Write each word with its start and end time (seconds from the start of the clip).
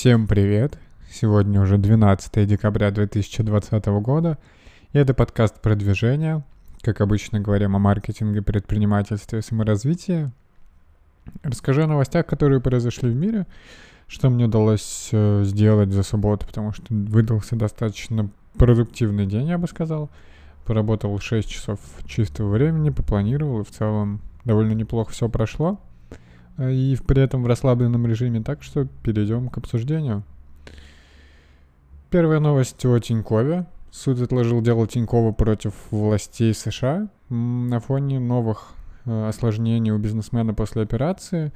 Всем 0.00 0.26
привет! 0.26 0.78
Сегодня 1.12 1.60
уже 1.60 1.76
12 1.76 2.48
декабря 2.48 2.90
2020 2.90 3.84
года, 4.00 4.38
и 4.94 4.98
это 4.98 5.12
подкаст 5.12 5.60
продвижения. 5.60 6.42
Как 6.80 7.02
обычно 7.02 7.38
говорим 7.38 7.76
о 7.76 7.78
маркетинге, 7.78 8.40
предпринимательстве 8.40 9.40
и 9.40 9.42
саморазвитии. 9.42 10.30
Расскажу 11.42 11.82
о 11.82 11.86
новостях, 11.86 12.24
которые 12.24 12.62
произошли 12.62 13.10
в 13.10 13.14
мире, 13.14 13.46
что 14.06 14.30
мне 14.30 14.46
удалось 14.46 15.10
э, 15.12 15.42
сделать 15.44 15.92
за 15.92 16.02
субботу, 16.02 16.46
потому 16.46 16.72
что 16.72 16.86
выдался 16.88 17.54
достаточно 17.54 18.30
продуктивный 18.56 19.26
день, 19.26 19.48
я 19.48 19.58
бы 19.58 19.68
сказал. 19.68 20.08
Поработал 20.64 21.18
6 21.18 21.46
часов 21.46 21.78
чистого 22.06 22.48
времени, 22.48 22.88
попланировал, 22.88 23.60
и 23.60 23.64
в 23.64 23.70
целом 23.70 24.22
довольно 24.46 24.72
неплохо 24.72 25.12
все 25.12 25.28
прошло. 25.28 25.78
И 26.60 26.96
при 27.06 27.22
этом 27.22 27.42
в 27.42 27.46
расслабленном 27.46 28.06
режиме, 28.06 28.42
так 28.42 28.62
что 28.62 28.86
перейдем 29.02 29.48
к 29.48 29.56
обсуждению. 29.56 30.24
Первая 32.10 32.40
новость 32.40 32.84
о 32.84 32.98
Тинькове. 32.98 33.66
Суд 33.90 34.20
отложил 34.20 34.60
дело 34.60 34.86
Тинькова 34.86 35.32
против 35.32 35.72
властей 35.90 36.54
США 36.54 37.08
на 37.28 37.80
фоне 37.80 38.20
новых 38.20 38.74
э, 39.04 39.28
осложнений 39.28 39.92
у 39.92 39.98
бизнесмена 39.98 40.54
после 40.54 40.82
операции. 40.82 41.52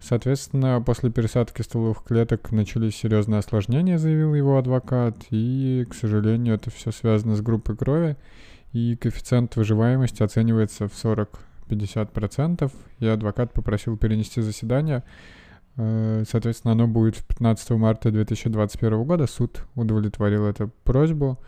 Соответственно, 0.00 0.82
после 0.84 1.10
пересадки 1.10 1.62
стволовых 1.62 2.02
клеток 2.04 2.52
начались 2.52 2.96
серьезные 2.96 3.38
осложнения, 3.38 3.98
заявил 3.98 4.34
его 4.34 4.58
адвокат. 4.58 5.16
И, 5.30 5.86
к 5.88 5.94
сожалению, 5.94 6.54
это 6.54 6.70
все 6.70 6.90
связано 6.90 7.36
с 7.36 7.40
группой 7.40 7.76
крови. 7.76 8.16
И 8.72 8.96
коэффициент 8.96 9.56
выживаемости 9.56 10.22
оценивается 10.22 10.88
в 10.88 10.94
40 10.94 11.38
50%, 11.68 12.70
и 13.00 13.06
адвокат 13.06 13.52
попросил 13.52 13.96
перенести 13.96 14.40
заседание. 14.40 15.02
Э, 15.76 16.24
соответственно, 16.28 16.72
оно 16.72 16.86
будет 16.86 17.24
15 17.24 17.70
марта 17.70 18.10
2021 18.10 19.04
года. 19.04 19.26
Суд 19.26 19.64
удовлетворил 19.74 20.46
эту 20.46 20.70
просьбу. 20.84 21.38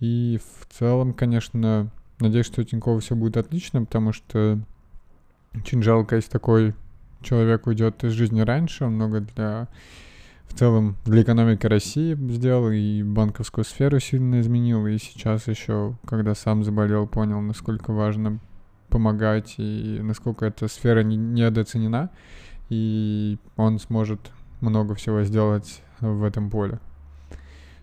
И 0.00 0.38
в 0.60 0.66
целом, 0.72 1.12
конечно, 1.12 1.90
надеюсь, 2.20 2.46
что 2.46 2.62
у 2.62 2.64
Тинькова 2.64 3.00
все 3.00 3.14
будет 3.14 3.36
отлично, 3.36 3.84
потому 3.84 4.12
что 4.12 4.58
очень 5.54 5.82
жалко, 5.82 6.16
если 6.16 6.30
такой 6.30 6.74
человек 7.22 7.66
уйдет 7.66 8.02
из 8.04 8.12
жизни 8.12 8.40
раньше. 8.40 8.84
Он 8.84 8.94
много 8.94 9.20
для 9.20 9.68
в 10.50 10.58
целом 10.58 10.96
для 11.04 11.22
экономики 11.22 11.66
России 11.66 12.14
сделал 12.32 12.70
и 12.70 13.02
банковскую 13.04 13.64
сферу 13.64 14.00
сильно 14.00 14.40
изменил. 14.40 14.86
И 14.86 14.98
сейчас 14.98 15.46
еще, 15.46 15.96
когда 16.04 16.34
сам 16.34 16.64
заболел, 16.64 17.06
понял, 17.06 17.40
насколько 17.40 17.92
важно 17.92 18.40
помогать, 18.90 19.54
и 19.56 19.98
насколько 20.02 20.44
эта 20.44 20.68
сфера 20.68 21.02
не, 21.02 21.16
недооценена, 21.16 22.10
и 22.68 23.38
он 23.56 23.78
сможет 23.78 24.30
много 24.60 24.94
всего 24.94 25.22
сделать 25.22 25.82
в 26.00 26.24
этом 26.24 26.50
поле. 26.50 26.80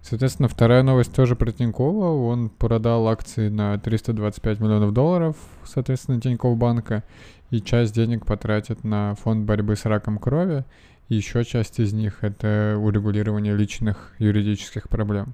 Соответственно, 0.01 0.47
вторая 0.47 0.83
новость 0.83 1.13
тоже 1.13 1.35
про 1.35 1.51
Тинькова. 1.51 2.29
Он 2.29 2.49
продал 2.49 3.09
акции 3.09 3.49
на 3.49 3.77
325 3.77 4.59
миллионов 4.61 4.93
долларов, 4.93 5.35
соответственно, 5.65 6.21
Тинькофф 6.21 6.57
банка, 6.57 7.03
и 7.49 7.61
часть 7.61 7.93
денег 7.93 8.25
потратит 8.25 8.83
на 8.85 9.15
фонд 9.15 9.45
борьбы 9.45 9.75
с 9.75 9.83
раком 9.85 10.17
крови, 10.17 10.63
и 11.09 11.15
еще 11.15 11.43
часть 11.43 11.79
из 11.79 11.91
них— 11.91 12.19
это 12.23 12.77
урегулирование 12.79 13.55
личных 13.55 14.13
юридических 14.19 14.87
проблем. 14.87 15.33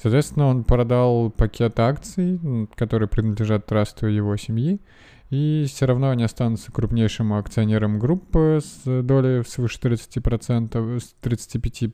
Соответственно, 0.00 0.46
он 0.46 0.64
продал 0.64 1.30
пакет 1.30 1.78
акций, 1.78 2.40
которые 2.74 3.06
принадлежат 3.06 3.66
трасту 3.66 4.06
его 4.06 4.34
семьи, 4.36 4.80
и 5.28 5.66
все 5.68 5.84
равно 5.84 6.08
они 6.08 6.24
останутся 6.24 6.72
крупнейшим 6.72 7.34
акционером 7.34 7.98
группы 7.98 8.60
с 8.62 9.02
долей 9.02 9.44
свыше 9.44 9.78
30%, 9.78 11.00
с 11.00 11.14
35%, 11.22 11.92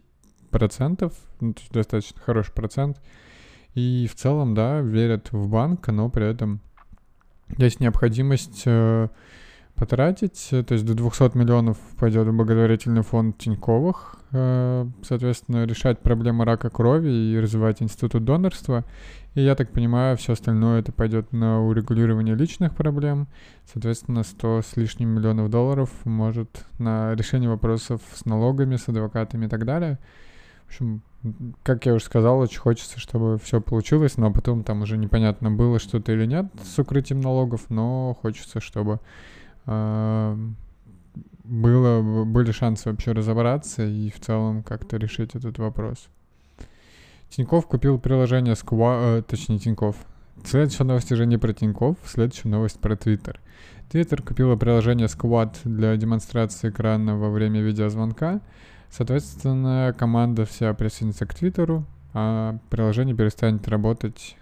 ну, 1.40 1.52
то 1.52 1.60
есть 1.60 1.72
достаточно 1.72 2.20
хороший 2.20 2.52
процент. 2.52 3.02
И 3.74 4.08
в 4.08 4.14
целом, 4.14 4.54
да, 4.54 4.80
верят 4.80 5.32
в 5.32 5.48
банк, 5.48 5.88
но 5.88 6.08
при 6.08 6.30
этом 6.30 6.60
есть 7.58 7.80
необходимость 7.80 8.62
э, 8.66 9.08
потратить, 9.76 10.48
то 10.50 10.74
есть 10.74 10.84
до 10.84 10.94
200 10.94 11.36
миллионов 11.36 11.76
пойдет 11.98 12.26
в 12.26 12.32
благотворительный 12.32 13.02
фонд 13.02 13.38
Тиньковых, 13.38 14.16
э, 14.32 14.86
соответственно, 15.02 15.64
решать 15.64 16.00
проблемы 16.00 16.44
рака 16.44 16.70
крови 16.70 17.10
и 17.10 17.38
развивать 17.38 17.82
институт 17.82 18.24
донорства. 18.24 18.84
И 19.34 19.42
я 19.42 19.54
так 19.54 19.70
понимаю, 19.70 20.16
все 20.16 20.32
остальное 20.32 20.80
это 20.80 20.92
пойдет 20.92 21.32
на 21.32 21.62
урегулирование 21.62 22.34
личных 22.34 22.74
проблем. 22.74 23.28
Соответственно, 23.70 24.22
100 24.22 24.62
с 24.62 24.76
лишним 24.76 25.10
миллионов 25.10 25.50
долларов 25.50 25.90
может 26.04 26.64
на 26.78 27.14
решение 27.14 27.50
вопросов 27.50 28.00
с 28.14 28.24
налогами, 28.24 28.76
с 28.76 28.88
адвокатами 28.88 29.46
и 29.46 29.48
так 29.48 29.64
далее. 29.64 29.98
В 30.64 30.68
общем, 30.70 31.02
как 31.62 31.86
я 31.86 31.94
уже 31.94 32.04
сказал, 32.04 32.38
очень 32.38 32.60
хочется, 32.60 32.98
чтобы 32.98 33.38
все 33.38 33.60
получилось, 33.60 34.16
но 34.16 34.32
потом 34.32 34.64
там 34.64 34.82
уже 34.82 34.96
непонятно 34.96 35.50
было 35.50 35.78
что-то 35.78 36.12
или 36.12 36.26
нет 36.26 36.46
с 36.62 36.78
укрытием 36.78 37.20
налогов, 37.20 37.66
но 37.68 38.16
хочется, 38.20 38.60
чтобы 38.60 39.00
было, 41.46 42.24
были 42.24 42.52
шансы 42.52 42.90
вообще 42.90 43.12
разобраться 43.12 43.84
и 43.86 44.10
в 44.10 44.20
целом 44.20 44.62
как-то 44.62 44.96
решить 44.96 45.34
этот 45.34 45.58
вопрос. 45.58 46.08
Тиньков 47.28 47.66
купил 47.66 47.98
приложение 47.98 48.54
Squad, 48.54 49.18
э, 49.18 49.22
точнее 49.22 49.58
Тиньков. 49.58 49.96
Следующая 50.44 50.84
новость 50.84 51.10
уже 51.12 51.26
не 51.26 51.38
про 51.38 51.52
Тиньков, 51.52 51.96
следующая 52.04 52.48
новость 52.48 52.78
про 52.78 52.94
Twitter. 52.94 53.36
Twitter 53.90 54.22
купила 54.22 54.56
приложение 54.56 55.06
Squad 55.06 55.56
для 55.64 55.96
демонстрации 55.96 56.70
экрана 56.70 57.16
во 57.16 57.30
время 57.30 57.60
видеозвонка. 57.60 58.40
Соответственно, 58.90 59.94
команда 59.98 60.44
вся 60.44 60.72
присоединится 60.74 61.26
к 61.26 61.34
Твиттеру, 61.34 61.84
а 62.14 62.58
приложение 62.70 63.16
перестанет 63.16 63.66
работать 63.68 64.36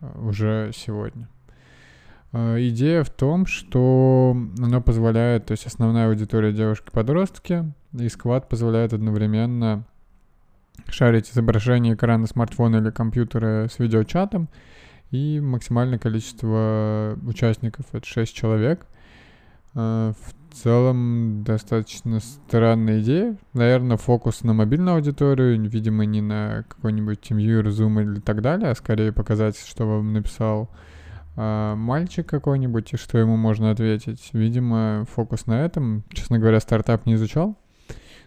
э, 0.00 0.06
уже 0.20 0.72
сегодня. 0.74 1.28
Э, 2.32 2.56
идея 2.68 3.02
в 3.02 3.10
том, 3.10 3.46
что 3.46 4.36
оно 4.58 4.80
позволяет, 4.80 5.46
то 5.46 5.52
есть 5.52 5.66
основная 5.66 6.08
аудитория 6.08 6.52
девушки-подростки, 6.52 7.72
и 7.98 8.08
сквад 8.08 8.48
позволяет 8.48 8.92
одновременно 8.92 9.84
шарить 10.88 11.30
изображение 11.30 11.94
экрана 11.94 12.26
смартфона 12.26 12.76
или 12.76 12.90
компьютера 12.90 13.68
с 13.68 13.78
видеочатом, 13.78 14.48
и 15.10 15.40
максимальное 15.40 15.98
количество 15.98 17.18
участников— 17.26 17.86
это 17.92 18.06
6 18.06 18.34
человек. 18.34 18.86
Э, 19.74 20.12
в 20.20 20.54
целом 20.54 21.42
достаточно 21.44 22.20
странная 22.20 23.00
идея. 23.00 23.36
Наверное, 23.54 23.96
фокус 23.96 24.42
на 24.42 24.52
мобильную 24.52 24.96
аудиторию, 24.96 25.60
видимо, 25.68 26.04
не 26.04 26.20
на 26.20 26.64
какой-нибудь 26.68 27.18
TeamViewer, 27.20 27.66
Zoom 27.68 28.02
или 28.02 28.20
так 28.20 28.40
далее, 28.40 28.70
а 28.70 28.74
скорее 28.74 29.12
показать, 29.12 29.58
что 29.58 29.86
вам 29.86 30.12
написал 30.12 30.70
а, 31.36 31.74
мальчик 31.76 32.26
какой-нибудь, 32.26 32.92
и 32.92 32.96
что 32.96 33.18
ему 33.18 33.36
можно 33.36 33.70
ответить. 33.70 34.30
Видимо, 34.32 35.06
фокус 35.10 35.46
на 35.46 35.64
этом. 35.64 36.04
Честно 36.12 36.38
говоря, 36.38 36.60
стартап 36.60 37.06
не 37.06 37.14
изучал. 37.14 37.56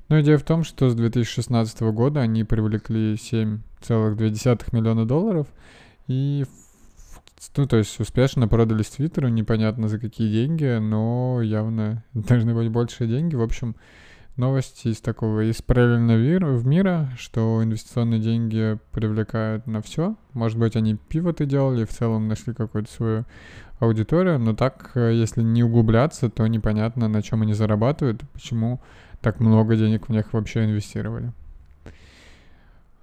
Но 0.09 0.19
идея 0.21 0.37
в 0.37 0.43
том, 0.43 0.63
что 0.63 0.89
с 0.89 0.95
2016 0.95 1.81
года 1.93 2.21
они 2.21 2.43
привлекли 2.43 3.13
7,2 3.13 4.67
миллиона 4.71 5.05
долларов 5.05 5.47
и 6.07 6.45
ну, 7.57 7.67
то 7.67 7.77
есть 7.77 7.99
успешно 7.99 8.47
продались 8.47 8.89
Твиттеру, 8.89 9.27
непонятно 9.27 9.87
за 9.87 9.99
какие 9.99 10.31
деньги, 10.31 10.77
но 10.79 11.41
явно 11.41 12.03
должны 12.13 12.53
быть 12.53 12.69
большие 12.69 13.07
деньги. 13.07 13.35
В 13.35 13.41
общем, 13.41 13.75
новости 14.37 14.87
из 14.87 15.01
такого, 15.01 15.49
из 15.49 15.61
параллельного 15.61 16.17
мира, 16.17 16.47
в 16.47 16.65
мира, 16.65 17.09
что 17.17 17.63
инвестиционные 17.63 18.19
деньги 18.19 18.77
привлекают 18.91 19.67
на 19.67 19.81
все. 19.81 20.15
Может 20.33 20.57
быть, 20.57 20.75
они 20.75 20.95
пивоты 20.95 21.45
делали, 21.45 21.85
в 21.85 21.91
целом 21.91 22.27
нашли 22.27 22.53
какую-то 22.53 22.91
свою 22.91 23.25
аудиторию, 23.79 24.39
но 24.39 24.55
так, 24.55 24.91
э, 24.95 25.13
если 25.13 25.41
не 25.41 25.63
углубляться, 25.63 26.29
то 26.29 26.47
непонятно, 26.47 27.07
на 27.07 27.21
чем 27.21 27.41
они 27.41 27.53
зарабатывают, 27.53 28.21
почему 28.33 28.81
так 29.21 29.39
много 29.39 29.75
денег 29.75 30.07
в 30.07 30.11
них 30.11 30.33
вообще 30.33 30.65
инвестировали. 30.65 31.31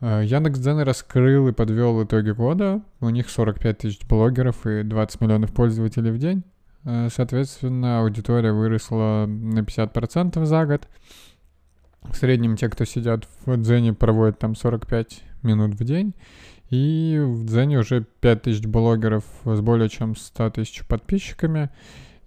Э, 0.01 0.23
Яндекс.Дзен 0.25 0.81
раскрыл 0.81 1.49
и 1.49 1.53
подвел 1.53 2.03
итоги 2.03 2.31
года. 2.31 2.81
У 3.01 3.09
них 3.11 3.29
45 3.29 3.79
тысяч 3.79 4.07
блогеров 4.07 4.67
и 4.67 4.83
20 4.83 5.21
миллионов 5.21 5.53
пользователей 5.53 6.11
в 6.11 6.19
день. 6.19 6.43
Э, 6.85 7.09
соответственно, 7.11 8.01
аудитория 8.01 8.53
выросла 8.53 9.27
на 9.27 9.61
50% 9.61 10.45
за 10.45 10.67
год. 10.67 10.89
В 12.03 12.17
среднем 12.17 12.57
те, 12.57 12.69
кто 12.69 12.85
сидят 12.85 13.27
в 13.45 13.57
Дзене, 13.57 13.93
проводят 13.93 14.39
там 14.39 14.55
45 14.55 15.23
минут 15.43 15.75
в 15.75 15.85
день. 15.85 16.15
И 16.71 17.21
в 17.21 17.45
Дзене 17.45 17.79
уже 17.79 18.07
5000 18.21 18.65
блогеров 18.67 19.25
с 19.45 19.61
более 19.61 19.89
чем 19.89 20.17
100 20.17 20.51
тысяч 20.51 20.87
подписчиками. 20.87 21.71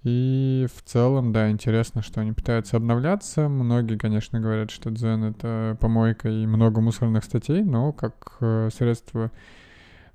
И 0.03 0.67
в 0.75 0.83
целом, 0.83 1.31
да, 1.31 1.49
интересно, 1.49 2.01
что 2.01 2.19
они 2.19 2.33
пытаются 2.33 2.75
обновляться. 2.75 3.47
Многие, 3.47 3.97
конечно, 3.97 4.41
говорят, 4.41 4.69
что 4.69 4.91
Дзен— 4.91 5.23
это 5.23 5.77
помойка 5.79 6.27
и 6.27 6.45
много 6.45 6.81
мусорных 6.81 7.23
статей, 7.23 7.63
но 7.63 7.93
как 7.93 8.35
э, 8.41 8.69
средство, 8.75 9.31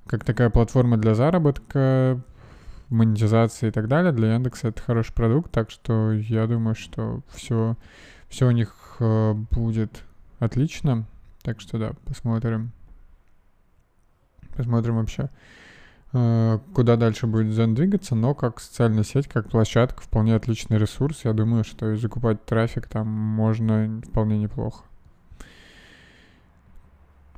как 0.06 0.26
такая 0.26 0.50
платформа 0.50 0.99
для 0.99 1.14
заработка, 1.14 2.23
монетизации 2.90 3.69
и 3.69 3.70
так 3.70 3.88
далее, 3.88 4.12
для 4.12 4.35
Яндекса 4.35 4.69
это 4.69 4.82
хороший 4.82 5.12
продукт, 5.12 5.50
так 5.50 5.70
что 5.70 6.12
я 6.12 6.46
думаю, 6.46 6.75
что 6.75 7.23
все, 7.29 7.76
все 8.29 8.46
у 8.46 8.50
них 8.50 8.96
э, 9.00 9.32
будет 9.50 10.05
отлично. 10.38 11.06
Так 11.43 11.61
что 11.61 11.79
да, 11.79 11.93
посмотрим. 12.05 12.73
Посмотрим 14.56 14.96
вообще, 14.96 15.31
э, 16.12 16.58
куда 16.75 16.96
дальше 16.96 17.26
будет 17.26 17.56
Zen 17.56 17.75
двигаться, 17.75 18.14
но 18.14 18.35
как 18.35 18.61
социальная 18.61 19.05
сеть, 19.05 19.29
как 19.29 19.50
площадка, 19.50 20.02
вполне 20.02 20.35
отличный 20.35 20.79
ресурс. 20.79 21.25
Я 21.25 21.32
думаю, 21.32 21.64
что 21.64 21.93
и 21.93 21.96
закупать 21.96 22.44
трафик 22.44 22.88
там 22.88 23.06
можно 23.06 24.00
вполне 24.05 24.38
неплохо. 24.38 24.85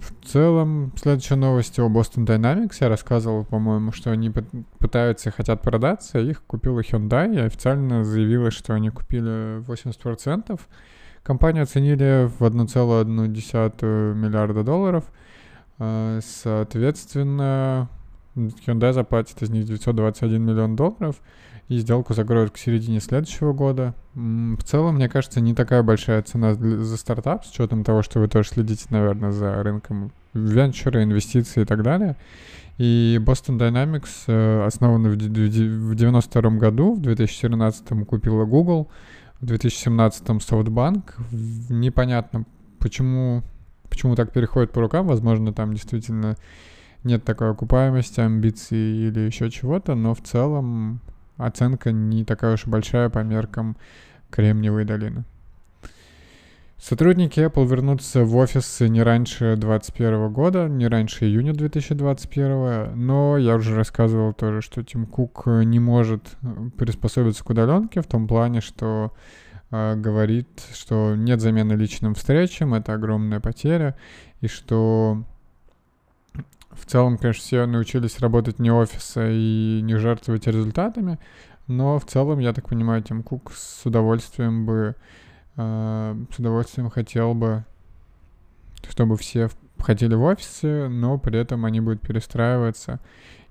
В 0.01 0.27
целом, 0.27 0.93
следующая 0.97 1.37
новость 1.37 1.79
о 1.79 1.89
Boston 1.89 2.25
Dynamics. 2.25 2.77
Я 2.81 2.89
рассказывал, 2.89 3.45
по-моему, 3.45 3.93
что 3.93 4.11
они 4.11 4.33
пытаются 4.79 5.29
и 5.29 5.33
хотят 5.33 5.61
продаться. 5.63 6.19
Их 6.19 6.43
купила 6.45 6.81
Hyundai 6.81 7.35
и 7.35 7.39
официально 7.39 8.03
заявила, 8.03 8.51
что 8.51 8.75
они 8.75 8.91
купили 8.91 9.61
80%. 9.61 10.59
Компанию 11.23 11.65
оценили 11.65 12.31
в 12.39 12.43
1,1 12.43 14.15
миллиарда 14.15 14.65
долларов. 14.65 15.05
А, 15.79 16.21
соответственно, 16.23 17.89
Hyundai 18.35 18.93
заплатит 18.93 19.43
из 19.43 19.51
них 19.51 19.67
921 19.67 20.43
миллион 20.43 20.77
долларов 20.77 21.17
и 21.71 21.79
сделку 21.79 22.15
закроют 22.15 22.51
к 22.51 22.59
середине 22.59 22.99
следующего 22.99 23.53
года. 23.53 23.95
В 24.15 24.63
целом, 24.65 24.97
мне 24.97 25.09
кажется, 25.09 25.41
не 25.41 25.55
такая 25.55 25.85
большая 25.85 26.21
цена 26.23 26.55
за 26.55 26.97
стартап, 26.97 27.45
с 27.47 27.53
учетом 27.53 27.85
того, 27.85 28.03
что 28.03 28.19
вы 28.19 28.27
тоже 28.27 28.49
следите, 28.49 28.87
наверное, 28.91 29.31
за 29.31 29.63
рынком 29.63 30.11
венчура, 30.35 31.05
инвестиций 31.05 31.63
и 31.63 31.67
так 31.67 31.85
далее. 31.85 32.17
И 32.77 33.21
Boston 33.23 33.57
Dynamics, 33.57 34.09
э, 34.27 34.65
основанный 34.67 35.11
в 35.11 35.17
1992 35.17 36.59
году, 36.59 36.95
в 36.95 37.03
2014 37.03 38.05
купила 38.05 38.45
Google, 38.47 38.91
в 39.41 39.47
2017 39.47 40.41
SoftBank. 40.41 41.03
Непонятно, 41.69 42.47
почему, 42.81 43.45
почему 43.89 44.17
так 44.17 44.33
переходит 44.33 44.73
по 44.73 44.81
рукам. 44.81 45.07
Возможно, 45.07 45.53
там 45.53 45.73
действительно 45.73 46.37
нет 47.05 47.23
такой 47.23 47.53
окупаемости, 47.53 48.19
амбиций 48.19 49.07
или 49.07 49.21
еще 49.21 49.53
чего-то, 49.53 49.95
но 49.95 50.15
в 50.15 50.21
целом 50.21 51.01
оценка 51.47 51.93
не 51.93 52.25
такая 52.25 52.55
уж 52.55 52.67
большая 52.67 53.09
по 53.09 53.21
меркам 53.21 53.77
Кремниевой 54.31 54.85
долины. 54.85 55.25
Сотрудники 56.81 57.39
Apple 57.41 57.67
вернутся 57.67 58.25
в 58.25 58.35
офис 58.37 58.81
не 58.81 59.03
раньше 59.03 59.55
2021 59.57 60.33
года, 60.33 60.67
не 60.67 60.89
раньше 60.89 61.27
июня 61.27 61.53
2021, 61.53 62.97
но 62.97 63.37
я 63.37 63.57
уже 63.57 63.77
рассказывал 63.77 64.33
тоже, 64.33 64.63
что 64.63 64.83
Тим 64.83 65.05
Кук 65.05 65.43
не 65.47 65.79
может 65.79 66.39
приспособиться 66.79 67.45
к 67.45 67.51
удаленке 67.51 68.01
в 68.01 68.07
том 68.07 68.27
плане, 68.27 68.63
что 68.63 69.13
э, 69.71 69.95
говорит, 69.97 70.49
что 70.73 71.15
нет 71.15 71.43
замены 71.43 71.75
личным 71.75 72.15
встречам, 72.15 72.73
это 72.73 72.95
огромная 72.95 73.41
потеря, 73.41 73.95
и 74.41 74.49
что 74.49 75.23
в 76.71 76.87
целом, 76.87 77.19
конечно, 77.19 77.43
все 77.43 77.67
научились 77.67 78.21
работать 78.21 78.59
не 78.59 78.71
офиса 78.71 79.29
и 79.29 79.81
не 79.83 79.97
жертвовать 79.97 80.47
результатами, 80.47 81.19
но 81.67 81.99
в 81.99 82.05
целом, 82.05 82.39
я 82.39 82.53
так 82.53 82.69
понимаю, 82.69 83.03
Тим 83.03 83.23
Кук 83.23 83.53
с 83.55 83.85
удовольствием 83.85 84.67
бы, 84.67 84.95
э, 85.57 86.17
с 86.33 86.39
удовольствием 86.39 86.91
хотел 86.91 87.35
бы, 87.35 87.65
чтобы 88.89 89.17
все 89.17 89.51
хотели 89.79 90.15
в 90.15 90.23
офисе, 90.23 90.89
но 90.89 91.19
при 91.19 91.39
этом 91.39 91.65
они 91.65 91.81
будут 91.81 92.01
перестраиваться 92.01 93.01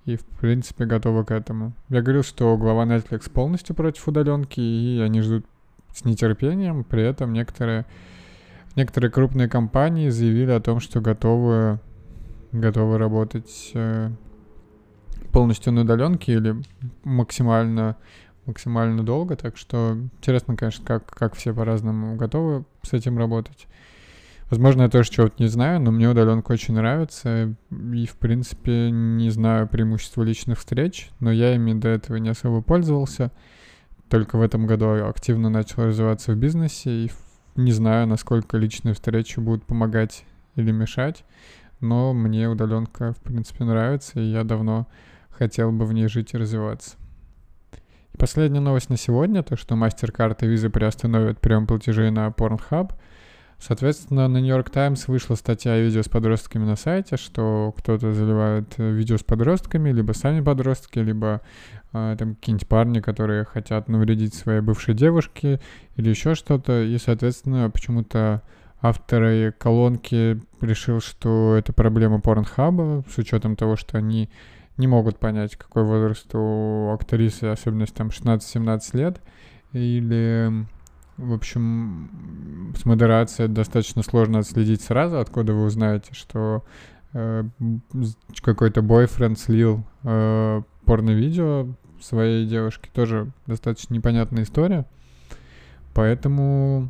и, 0.05 0.15
в 0.15 0.25
принципе, 0.25 0.85
готовы 0.85 1.25
к 1.25 1.31
этому. 1.31 1.73
Я 1.89 2.01
говорил, 2.01 2.23
что 2.23 2.57
глава 2.57 2.85
Netflix 2.85 3.29
полностью 3.29 3.75
против 3.75 4.07
удаленки, 4.07 4.59
и 4.59 4.99
они 5.01 5.21
ждут 5.21 5.45
с 5.93 6.05
нетерпением, 6.05 6.83
при 6.83 7.03
этом 7.03 7.33
некоторые, 7.33 7.85
некоторые 8.75 9.11
крупные 9.11 9.49
компании 9.49 10.09
заявили 10.09 10.51
о 10.51 10.61
том, 10.61 10.79
что 10.79 11.01
готовы 11.01 11.79
готовы 12.51 12.97
работать 12.97 13.71
э, 13.73 14.09
полностью 15.31 15.73
на 15.73 15.81
удаленке 15.81 16.33
или 16.33 16.55
максимально 17.03 17.97
максимально 18.45 19.03
долго, 19.03 19.35
так 19.35 19.57
что 19.57 19.95
интересно, 20.17 20.55
конечно, 20.55 20.83
как, 20.83 21.05
как 21.05 21.35
все 21.35 21.53
по-разному 21.53 22.15
готовы 22.15 22.65
с 22.81 22.93
этим 22.93 23.17
работать. 23.17 23.67
Возможно, 24.49 24.83
я 24.83 24.89
тоже 24.89 25.11
чего-то 25.11 25.35
не 25.37 25.47
знаю, 25.47 25.79
но 25.79 25.91
мне 25.91 26.09
удаленка 26.09 26.51
очень 26.51 26.73
нравится, 26.73 27.55
и, 27.69 28.07
в 28.07 28.17
принципе, 28.17 28.89
не 28.89 29.29
знаю 29.29 29.67
преимущества 29.67 30.23
личных 30.23 30.57
встреч, 30.57 31.11
но 31.19 31.31
я 31.31 31.53
ими 31.53 31.73
до 31.73 31.89
этого 31.89 32.15
не 32.15 32.29
особо 32.29 32.63
пользовался. 32.63 33.31
Только 34.09 34.37
в 34.37 34.41
этом 34.41 34.65
году 34.65 35.05
активно 35.05 35.51
начал 35.51 35.83
развиваться 35.83 36.31
в 36.31 36.35
бизнесе, 36.35 36.89
и 36.89 37.11
не 37.55 37.71
знаю, 37.71 38.07
насколько 38.07 38.57
личные 38.57 38.95
встречи 38.95 39.39
будут 39.39 39.65
помогать 39.65 40.25
или 40.55 40.71
мешать 40.71 41.23
но 41.81 42.13
мне 42.13 42.49
удаленка, 42.49 43.13
в 43.13 43.17
принципе, 43.17 43.63
нравится, 43.63 44.19
и 44.19 44.31
я 44.31 44.43
давно 44.43 44.87
хотел 45.29 45.71
бы 45.71 45.85
в 45.85 45.93
ней 45.93 46.07
жить 46.07 46.33
и 46.33 46.37
развиваться. 46.37 46.97
И 48.13 48.17
последняя 48.17 48.59
новость 48.59 48.89
на 48.89 48.97
сегодня, 48.97 49.43
то 49.43 49.55
что 49.55 49.75
MasterCard 49.75 50.37
и 50.41 50.53
Visa 50.53 50.69
приостановят 50.69 51.39
прием 51.39 51.67
платежей 51.67 52.11
на 52.11 52.27
Pornhub. 52.27 52.91
Соответственно, 53.57 54.29
на 54.29 54.37
New 54.37 54.47
York 54.47 54.69
Times 54.69 55.07
вышла 55.09 55.35
статья 55.35 55.73
о 55.73 55.79
видео 55.79 56.01
с 56.01 56.07
подростками 56.07 56.63
на 56.63 56.77
сайте, 56.77 57.17
что 57.17 57.73
кто-то 57.77 58.13
заливает 58.13 58.77
видео 58.77 59.17
с 59.17 59.23
подростками, 59.23 59.91
либо 59.91 60.13
сами 60.13 60.39
подростки, 60.39 60.99
либо 60.99 61.41
э, 61.91 62.15
там 62.17 62.35
какие-нибудь 62.35 62.69
парни, 62.69 63.01
которые 63.01 63.43
хотят 63.43 63.89
навредить 63.89 64.33
своей 64.33 64.61
бывшей 64.61 64.93
девушке 64.93 65.59
или 65.97 66.09
еще 66.09 66.35
что-то. 66.35 66.83
И, 66.83 66.97
соответственно, 66.97 67.69
почему-то 67.69 68.43
авторы 68.81 69.53
колонки 69.57 70.39
решил, 70.61 71.01
что 71.01 71.55
это 71.55 71.73
проблема 71.73 72.21
порнхаба, 72.21 73.03
с 73.09 73.17
учетом 73.17 73.55
того, 73.55 73.75
что 73.75 73.97
они 73.97 74.29
не 74.77 74.87
могут 74.87 75.19
понять, 75.19 75.57
какой 75.57 75.83
возраст 75.83 76.33
у 76.33 76.91
актрисы, 76.91 77.45
особенно 77.45 77.81
если 77.81 77.95
там 77.95 78.07
16-17 78.07 78.97
лет, 78.97 79.21
или, 79.73 80.65
в 81.17 81.33
общем, 81.33 82.73
с 82.77 82.85
модерацией 82.85 83.49
достаточно 83.49 84.03
сложно 84.03 84.39
отследить 84.39 84.81
сразу, 84.81 85.19
откуда 85.19 85.53
вы 85.53 85.65
узнаете, 85.65 86.13
что 86.13 86.63
э, 87.13 87.43
какой-то 88.41 88.81
бойфренд 88.81 89.37
слил 89.37 89.83
э, 90.03 90.61
порно-видео 90.85 91.67
своей 91.99 92.47
девушке, 92.47 92.89
тоже 92.93 93.31
достаточно 93.45 93.93
непонятная 93.93 94.43
история, 94.43 94.85
поэтому 95.93 96.89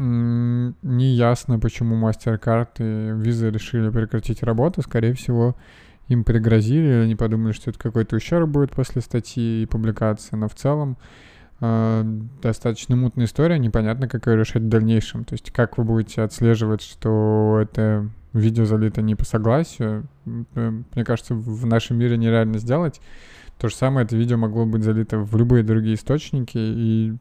не 0.00 1.14
ясно, 1.14 1.58
почему 1.58 1.96
MasterCard 1.96 2.68
и 2.78 3.10
Visa 3.20 3.50
решили 3.50 3.90
прекратить 3.90 4.44
работу. 4.44 4.80
Скорее 4.82 5.14
всего, 5.14 5.56
им 6.06 6.22
пригрозили, 6.22 6.86
или 6.86 7.02
они 7.04 7.16
подумали, 7.16 7.52
что 7.52 7.70
это 7.70 7.78
какой-то 7.78 8.16
ущерб 8.16 8.48
будет 8.48 8.70
после 8.70 9.02
статьи 9.02 9.62
и 9.62 9.66
публикации. 9.66 10.36
Но 10.36 10.48
в 10.48 10.54
целом 10.54 10.96
э, 11.60 12.02
достаточно 12.40 12.94
мутная 12.94 13.26
история, 13.26 13.58
непонятно, 13.58 14.08
как 14.08 14.28
ее 14.28 14.36
решать 14.36 14.62
в 14.62 14.68
дальнейшем. 14.68 15.24
То 15.24 15.34
есть 15.34 15.50
как 15.50 15.78
вы 15.78 15.84
будете 15.84 16.22
отслеживать, 16.22 16.82
что 16.82 17.58
это 17.60 18.08
видео 18.32 18.66
залито 18.66 19.02
не 19.02 19.16
по 19.16 19.24
согласию. 19.24 20.06
Мне 20.24 21.04
кажется, 21.04 21.34
в 21.34 21.66
нашем 21.66 21.98
мире 21.98 22.16
нереально 22.16 22.58
сделать. 22.58 23.00
То 23.58 23.68
же 23.68 23.74
самое 23.74 24.06
это 24.06 24.16
видео 24.16 24.36
могло 24.36 24.64
быть 24.64 24.84
залито 24.84 25.18
в 25.18 25.36
любые 25.36 25.64
другие 25.64 25.96
источники, 25.96 26.56
и 26.56 27.16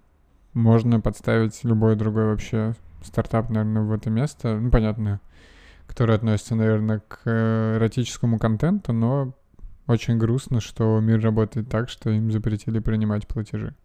можно 0.58 1.00
подставить 1.00 1.64
любой 1.64 1.96
другой 1.96 2.26
вообще 2.26 2.74
стартап, 3.04 3.50
наверное, 3.50 3.84
в 3.84 3.92
это 3.92 4.10
место. 4.10 4.58
Ну, 4.58 4.72
понятно, 4.72 5.22
который 5.86 6.16
относится, 6.16 6.56
наверное, 6.56 7.00
к 7.08 7.22
э, 7.26 7.78
эротическому 7.78 8.40
контенту, 8.40 8.92
но 8.92 9.34
очень 9.86 10.18
грустно, 10.18 10.60
что 10.60 11.00
мир 11.00 11.22
работает 11.22 11.70
так, 11.70 11.90
что 11.90 12.10
им 12.10 12.32
запретили 12.32 12.80
принимать 12.80 13.28
платежи. 13.28 13.76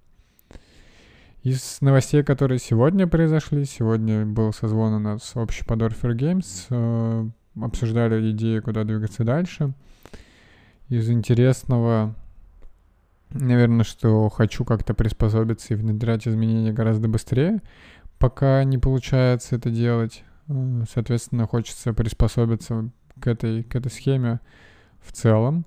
Из 1.43 1.79
новостей, 1.81 2.23
которые 2.23 2.59
сегодня 2.59 3.07
произошли, 3.07 3.64
сегодня 3.64 4.25
был 4.25 4.52
созвон 4.52 4.95
у 4.95 4.99
нас 4.99 5.33
общий 5.35 5.64
под 5.64 5.83
Orpher 5.83 6.17
Games, 6.17 6.67
э, 6.71 7.29
обсуждали 7.61 8.31
идеи, 8.31 8.61
куда 8.61 8.85
двигаться 8.85 9.25
дальше. 9.25 9.75
Из 10.88 11.11
интересного 11.11 12.14
Наверное, 13.34 13.84
что 13.84 14.28
хочу 14.28 14.64
как-то 14.64 14.92
приспособиться 14.94 15.72
и 15.72 15.76
внедрять 15.76 16.28
изменения 16.28 16.72
гораздо 16.72 17.08
быстрее, 17.08 17.60
пока 18.18 18.62
не 18.64 18.78
получается 18.78 19.56
это 19.56 19.70
делать. 19.70 20.22
Э, 20.48 20.84
соответственно, 20.90 21.46
хочется 21.46 21.94
приспособиться 21.94 22.90
к 23.20 23.26
этой, 23.26 23.62
к 23.62 23.74
этой 23.74 23.90
схеме 23.90 24.40
в 25.00 25.12
целом, 25.12 25.64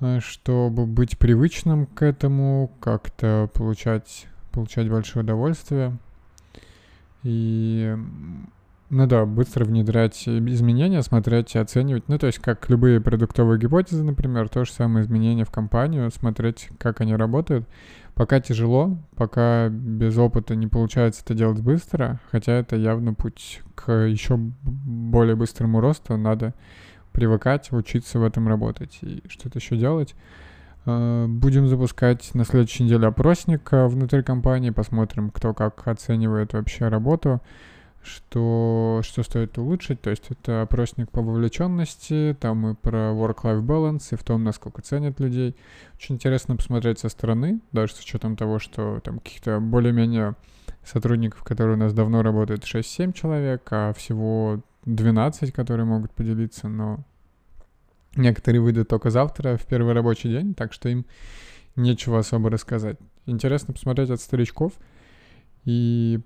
э, 0.00 0.20
чтобы 0.20 0.86
быть 0.86 1.18
привычным 1.18 1.86
к 1.86 2.02
этому, 2.02 2.72
как-то 2.80 3.50
получать, 3.52 4.26
получать 4.52 4.88
большое 4.88 5.24
удовольствие. 5.24 5.98
И 7.24 7.96
ну 8.88 9.06
да, 9.06 9.26
быстро 9.26 9.64
внедрять 9.64 10.28
изменения, 10.28 11.02
смотреть 11.02 11.54
и 11.54 11.58
оценивать. 11.58 12.08
Ну, 12.08 12.18
то 12.18 12.26
есть, 12.26 12.38
как 12.38 12.68
любые 12.70 13.00
продуктовые 13.00 13.58
гипотезы, 13.58 14.04
например, 14.04 14.48
то 14.48 14.64
же 14.64 14.72
самое 14.72 15.04
изменение 15.04 15.44
в 15.44 15.50
компанию, 15.50 16.10
смотреть, 16.10 16.68
как 16.78 17.00
они 17.00 17.16
работают. 17.16 17.66
Пока 18.14 18.40
тяжело, 18.40 18.96
пока 19.16 19.68
без 19.68 20.16
опыта 20.16 20.54
не 20.54 20.68
получается 20.68 21.22
это 21.24 21.34
делать 21.34 21.60
быстро, 21.60 22.20
хотя 22.30 22.52
это 22.52 22.76
явно 22.76 23.12
путь 23.12 23.60
к 23.74 23.92
еще 23.92 24.36
более 24.36 25.36
быстрому 25.36 25.80
росту, 25.80 26.16
надо 26.16 26.54
привыкать, 27.12 27.72
учиться 27.72 28.18
в 28.18 28.24
этом 28.24 28.48
работать 28.48 28.98
и 29.02 29.22
что-то 29.28 29.58
еще 29.58 29.76
делать. 29.76 30.14
Э, 30.86 31.26
будем 31.28 31.66
запускать 31.66 32.30
на 32.34 32.44
следующей 32.44 32.84
неделе 32.84 33.08
опросник 33.08 33.68
э, 33.72 33.86
внутри 33.86 34.22
компании, 34.22 34.70
посмотрим, 34.70 35.30
кто 35.30 35.52
как 35.52 35.86
оценивает 35.88 36.52
вообще 36.52 36.88
работу 36.88 37.42
что, 38.06 39.00
что 39.02 39.22
стоит 39.22 39.58
улучшить. 39.58 40.00
То 40.00 40.10
есть 40.10 40.24
это 40.30 40.62
опросник 40.62 41.10
по 41.10 41.20
вовлеченности, 41.20 42.36
там 42.40 42.68
и 42.68 42.74
про 42.74 43.12
work-life 43.12 43.60
balance, 43.60 44.08
и 44.12 44.16
в 44.16 44.22
том, 44.24 44.44
насколько 44.44 44.82
ценят 44.82 45.20
людей. 45.20 45.56
Очень 45.94 46.14
интересно 46.14 46.56
посмотреть 46.56 46.98
со 46.98 47.08
стороны, 47.08 47.60
даже 47.72 47.94
с 47.94 48.00
учетом 48.00 48.36
того, 48.36 48.58
что 48.58 49.00
там 49.00 49.18
каких-то 49.18 49.60
более-менее 49.60 50.34
сотрудников, 50.84 51.42
которые 51.42 51.76
у 51.76 51.80
нас 51.80 51.92
давно 51.92 52.22
работают, 52.22 52.64
6-7 52.64 53.12
человек, 53.12 53.66
а 53.70 53.92
всего 53.92 54.62
12, 54.84 55.52
которые 55.52 55.84
могут 55.84 56.12
поделиться, 56.12 56.68
но 56.68 57.00
некоторые 58.14 58.60
выйдут 58.60 58.88
только 58.88 59.10
завтра, 59.10 59.56
в 59.56 59.66
первый 59.66 59.92
рабочий 59.92 60.30
день, 60.30 60.54
так 60.54 60.72
что 60.72 60.88
им 60.88 61.04
нечего 61.74 62.18
особо 62.18 62.50
рассказать. 62.50 62.96
Интересно 63.26 63.74
посмотреть 63.74 64.10
от 64.10 64.20
старичков 64.20 64.72
и 65.64 66.20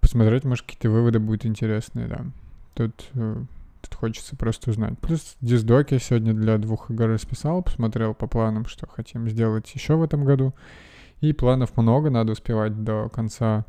посмотреть, 0.00 0.44
может, 0.44 0.64
какие-то 0.64 0.90
выводы 0.90 1.18
будут 1.18 1.46
интересные, 1.46 2.06
да. 2.06 2.24
Тут, 2.74 3.06
э, 3.14 3.36
тут 3.82 3.94
хочется 3.94 4.36
просто 4.36 4.70
узнать. 4.70 4.98
Плюс 4.98 5.36
диздоки 5.40 5.98
сегодня 5.98 6.34
для 6.34 6.58
двух 6.58 6.90
игр 6.90 7.06
расписал, 7.08 7.62
посмотрел 7.62 8.14
по 8.14 8.26
планам, 8.26 8.66
что 8.66 8.86
хотим 8.86 9.28
сделать 9.28 9.72
еще 9.74 9.96
в 9.96 10.02
этом 10.02 10.24
году. 10.24 10.54
И 11.20 11.32
планов 11.32 11.76
много, 11.76 12.10
надо 12.10 12.32
успевать 12.32 12.84
до 12.84 13.08
конца, 13.08 13.64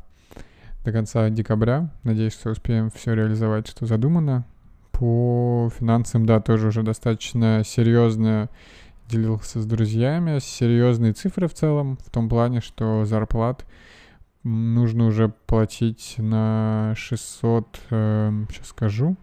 до 0.84 0.92
конца 0.92 1.30
декабря. 1.30 1.90
Надеюсь, 2.02 2.34
что 2.34 2.50
успеем 2.50 2.90
все 2.90 3.14
реализовать, 3.14 3.66
что 3.66 3.86
задумано. 3.86 4.44
По 4.92 5.70
финансам, 5.78 6.26
да, 6.26 6.40
тоже 6.40 6.68
уже 6.68 6.82
достаточно 6.82 7.62
серьезно 7.64 8.50
делился 9.08 9.60
с 9.60 9.66
друзьями. 9.66 10.38
Серьезные 10.40 11.14
цифры 11.14 11.48
в 11.48 11.54
целом, 11.54 11.98
в 12.04 12.10
том 12.10 12.28
плане, 12.28 12.60
что 12.60 13.04
зарплат 13.04 13.64
нужно 14.44 15.06
уже 15.06 15.28
платить 15.28 16.14
на 16.18 16.94
600, 16.96 17.80
э, 17.90 18.44
сейчас 18.50 18.68
скажу, 18.68 19.16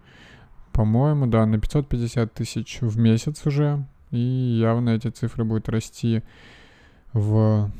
по-моему, 0.72 1.26
да, 1.26 1.46
на 1.46 1.58
550 1.58 2.32
тысяч 2.34 2.78
в 2.80 2.98
месяц 2.98 3.46
уже. 3.46 3.86
И 4.10 4.18
явно 4.18 4.90
эти 4.90 5.08
цифры 5.08 5.44
будут 5.44 5.68
расти 5.68 6.22
в, 7.12 7.70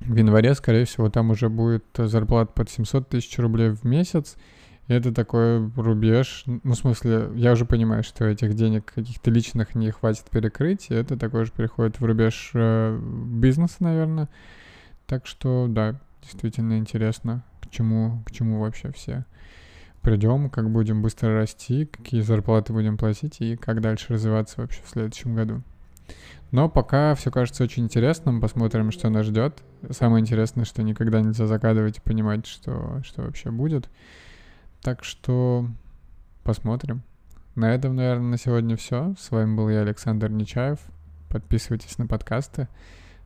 в 0.00 0.14
январе, 0.14 0.54
скорее 0.54 0.84
всего, 0.84 1.10
там 1.10 1.30
уже 1.30 1.48
будет 1.48 1.84
зарплата 1.96 2.52
под 2.54 2.70
700 2.70 3.08
тысяч 3.08 3.38
рублей 3.38 3.70
в 3.70 3.84
месяц. 3.84 4.36
И 4.88 4.92
это 4.92 5.12
такой 5.12 5.68
рубеж, 5.70 6.44
ну, 6.46 6.74
в 6.74 6.76
смысле, 6.76 7.30
я 7.34 7.52
уже 7.52 7.64
понимаю, 7.64 8.04
что 8.04 8.24
этих 8.24 8.54
денег 8.54 8.92
каких-то 8.94 9.32
личных 9.32 9.74
не 9.74 9.90
хватит 9.90 10.30
перекрыть, 10.30 10.90
и 10.90 10.94
это 10.94 11.16
такой 11.16 11.44
же 11.44 11.50
переходит 11.50 11.98
в 11.98 12.04
рубеж 12.04 12.52
э, 12.54 12.96
бизнеса, 13.00 13.76
наверное. 13.80 14.28
Так 15.08 15.26
что, 15.26 15.66
да, 15.68 16.00
действительно 16.26 16.78
интересно, 16.78 17.44
к 17.62 17.70
чему, 17.70 18.22
к 18.26 18.30
чему 18.30 18.60
вообще 18.60 18.92
все 18.92 19.24
придем, 20.06 20.50
как 20.50 20.70
будем 20.70 21.02
быстро 21.02 21.34
расти, 21.34 21.84
какие 21.84 22.20
зарплаты 22.20 22.72
будем 22.72 22.96
платить 22.96 23.40
и 23.40 23.56
как 23.56 23.80
дальше 23.80 24.12
развиваться 24.12 24.60
вообще 24.60 24.80
в 24.84 24.88
следующем 24.88 25.34
году. 25.34 25.62
Но 26.52 26.68
пока 26.68 27.16
все 27.16 27.32
кажется 27.32 27.64
очень 27.64 27.86
интересным, 27.86 28.40
посмотрим, 28.40 28.92
что 28.92 29.10
нас 29.10 29.26
ждет. 29.26 29.64
Самое 29.90 30.22
интересное, 30.22 30.64
что 30.64 30.84
никогда 30.84 31.20
нельзя 31.20 31.48
загадывать 31.48 31.98
и 31.98 32.00
понимать, 32.00 32.46
что, 32.46 33.00
что 33.02 33.22
вообще 33.22 33.50
будет. 33.50 33.90
Так 34.80 35.02
что 35.02 35.66
посмотрим. 36.44 37.02
На 37.56 37.74
этом, 37.74 37.96
наверное, 37.96 38.30
на 38.30 38.38
сегодня 38.38 38.76
все. 38.76 39.16
С 39.18 39.32
вами 39.32 39.56
был 39.56 39.68
я, 39.68 39.80
Александр 39.80 40.30
Нечаев. 40.30 40.78
Подписывайтесь 41.30 41.98
на 41.98 42.06
подкасты. 42.06 42.68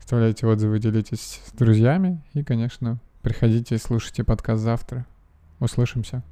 Оставляйте 0.00 0.46
отзывы, 0.46 0.80
делитесь 0.80 1.40
с 1.46 1.52
друзьями. 1.52 2.24
И, 2.32 2.42
конечно, 2.42 2.98
приходите 3.22 3.76
и 3.76 3.78
слушайте 3.78 4.24
подкаст 4.24 4.62
завтра. 4.62 5.06
Услышимся. 5.60 6.24